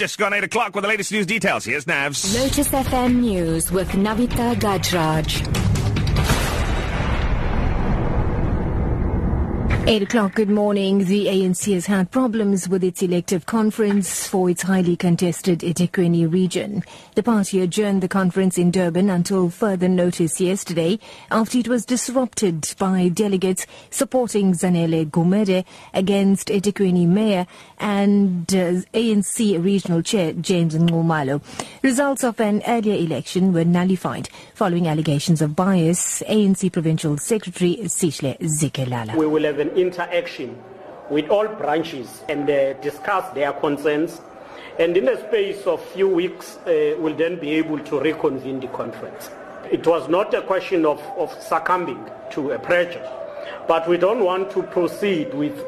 [0.00, 1.66] just gone 8 o'clock with the latest news details.
[1.66, 2.34] Here's Navs.
[2.34, 5.69] Lotus FM News with Navitha Gajraj.
[9.86, 11.06] 8 o'clock, good morning.
[11.06, 16.84] The ANC has had problems with its elective conference for its highly contested eThekwini region.
[17.14, 20.98] The party adjourned the conference in Durban until further notice yesterday
[21.30, 25.64] after it was disrupted by delegates supporting Zanele Gumede
[25.94, 27.46] against eThekwini mayor
[27.78, 31.42] and uh, ANC regional chair James Nxumalo.
[31.82, 36.22] Results of an earlier election were nullified following allegations of bias.
[36.28, 39.16] ANC provincial secretary Sihle Zikalala.
[39.16, 40.60] We will have an interaction
[41.10, 44.20] with all branches and uh, discuss their concerns.
[44.78, 48.68] And in the space of few weeks, uh, we'll then be able to reconvene the
[48.68, 49.30] conference.
[49.70, 53.06] It was not a question of, of succumbing to a pressure,
[53.68, 55.60] but we don't want to proceed with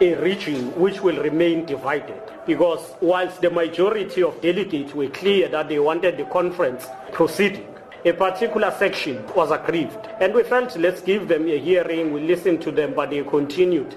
[0.00, 2.20] a region which will remain divided.
[2.46, 7.66] Because whilst the majority of delegates were clear that they wanted the conference proceeding,
[8.04, 10.08] a particular section was aggrieved.
[10.20, 13.94] And we felt let's give them a hearing, we listened to them, but they continued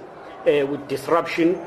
[0.47, 1.57] uh, with disruption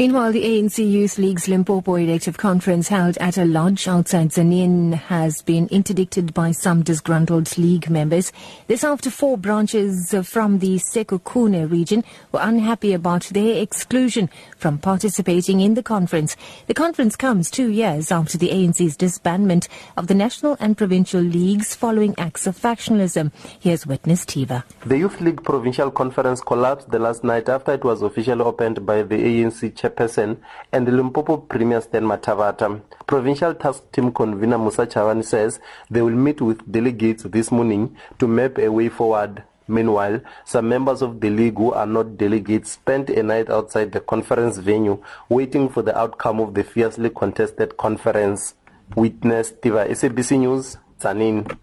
[0.00, 5.42] Meanwhile, the ANC Youth League's Limpopo elective conference held at a lodge outside Tzaneen has
[5.42, 8.30] been interdicted by some disgruntled league members.
[8.68, 15.58] This after four branches from the Sekhukhune region were unhappy about their exclusion from participating
[15.58, 16.36] in the conference.
[16.68, 21.74] The conference comes two years after the ANC's disbandment of the national and provincial leagues
[21.74, 23.32] following acts of factionalism.
[23.58, 24.62] Here's witness Tiva.
[24.86, 29.02] The Youth League Provincial Conference collapsed the last night after it was officially opened by
[29.02, 30.38] the ANC chairperson
[30.72, 32.80] and the Limpopo Premier Stan Mathabatha.
[33.06, 38.28] Provincial Task Team convener Musa Chavani says they will meet with delegates this morning to
[38.28, 39.42] map a way forward.
[39.66, 44.00] Meanwhile, some members of the league who are not delegates spent a night outside the
[44.00, 48.54] conference venue waiting for the outcome of the fiercely contested conference.
[48.96, 51.58] Witness Tiva SABC News, Tzaneen.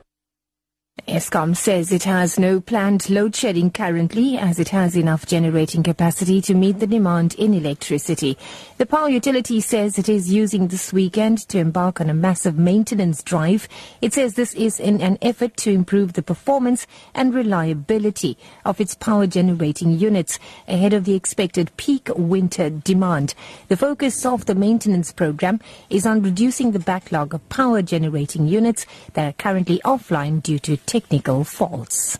[1.07, 6.41] Eskom says it has no planned load shedding currently as it has enough generating capacity
[6.41, 8.37] to meet the demand in electricity.
[8.77, 13.21] The power utility says it is using this weekend to embark on a massive maintenance
[13.21, 13.67] drive.
[14.01, 18.95] It says this is in an effort to improve the performance and reliability of its
[18.95, 23.35] power generating units ahead of the expected peak winter demand.
[23.67, 25.59] The focus of the maintenance program
[25.89, 30.77] is on reducing the backlog of power generating units that are currently offline due to
[30.85, 32.17] technical faults.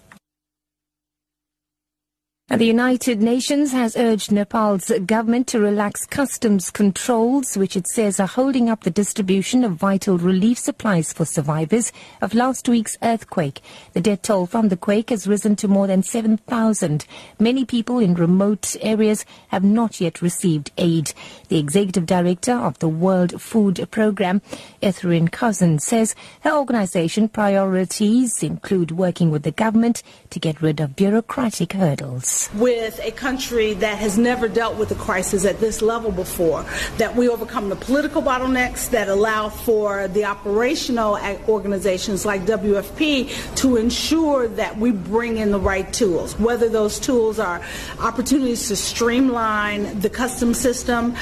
[2.48, 8.28] The United Nations has urged Nepal's government to relax customs controls, which it says are
[8.28, 11.92] holding up the distribution of vital relief supplies for survivors
[12.22, 13.62] of last week's earthquake.
[13.94, 17.08] The death toll from the quake has risen to more than 7,000.
[17.40, 21.14] Many people in remote areas have not yet received aid.
[21.50, 24.44] The executive director of the World Food Programme,
[24.84, 30.96] Ertharin Cousin, says her organization priorities include working with the government to get rid of
[30.96, 36.12] bureaucratic hurdles with a country that has never dealt with a crisis at this level
[36.12, 36.66] before,
[36.98, 43.78] that we overcome the political bottlenecks that allow for the operational organizations like WFP to
[43.78, 47.62] ensure that we bring in the right tools, whether those tools are
[48.00, 51.16] opportunities to streamline the custom system,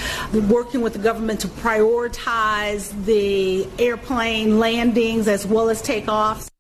[0.50, 6.53] working with the government to prioritize the airplane landings as well as takeoffs.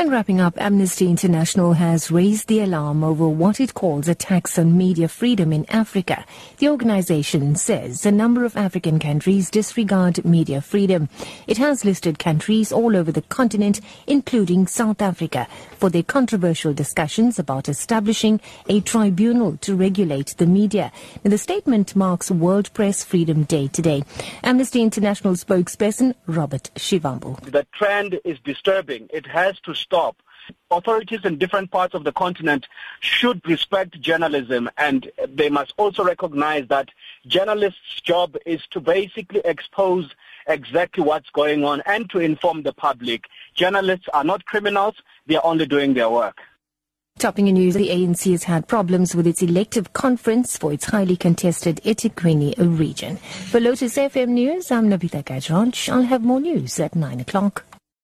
[0.00, 4.78] And wrapping up, Amnesty International has raised the alarm over what it calls attacks on
[4.78, 6.24] media freedom in Africa.
[6.56, 11.10] The organization says a number of African countries disregard media freedom.
[11.46, 15.46] It has listed countries all over the continent, including South Africa,
[15.76, 18.40] for their controversial discussions about establishing
[18.70, 20.92] a tribunal to regulate the media.
[21.24, 24.04] The statement marks World Press Freedom Day today.
[24.44, 27.38] Amnesty International spokesperson Robert Shivambu.
[27.50, 29.06] The trend is disturbing.
[29.12, 30.16] It has to stop.
[30.70, 32.66] Authorities in different parts of the continent
[33.00, 36.88] should respect journalism and they must also recognize that
[37.26, 40.14] journalists' job is to basically expose
[40.46, 43.24] exactly what's going on and to inform the public.
[43.54, 44.94] Journalists are not criminals,
[45.26, 46.38] they are only doing their work.
[47.18, 51.16] Topping in news, the ANC has had problems with its elective conference for its highly
[51.16, 53.16] contested eThekwini region.
[53.50, 55.92] For Lotus FM News, I'm Navitha Gajraj.
[55.92, 57.64] I'll have more news at 9 o'clock.